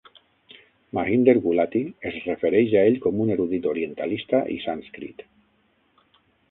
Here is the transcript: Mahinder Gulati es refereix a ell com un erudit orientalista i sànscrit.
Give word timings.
Mahinder 0.97 1.35
Gulati 1.43 1.81
es 2.13 2.17
refereix 2.29 2.73
a 2.79 2.83
ell 2.91 2.99
com 3.07 3.23
un 3.27 3.35
erudit 3.37 3.71
orientalista 3.75 4.45
i 4.57 4.61
sànscrit. 4.69 5.27